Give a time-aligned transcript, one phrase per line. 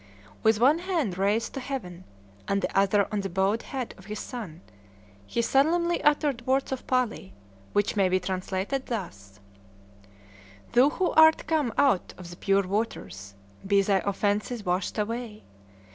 [0.41, 2.05] With one hand raised to heaven,
[2.47, 4.61] and the other on the bowed head of his son,
[5.27, 7.33] he solemnly uttered words of Pali,
[7.73, 9.39] which may be translated thus:
[10.71, 13.35] "Thou who art come out of the pure waters,
[13.67, 15.43] be thy offences washed away!